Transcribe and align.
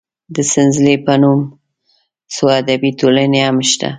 د 0.35 0.37
سنځلې 0.51 0.95
په 1.05 1.13
نوم 1.21 1.41
څو 2.33 2.45
ادبي 2.59 2.91
ټولنې 2.99 3.39
هم 3.47 3.57
شته. 3.69 3.89